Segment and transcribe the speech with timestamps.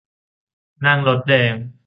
[0.85, 1.53] นั่งรถแดง